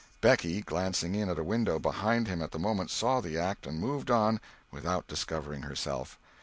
[0.19, 3.79] Becky, glancing in at a window behind him at the moment, saw the act, and
[3.79, 6.17] moved on, without discovering herself.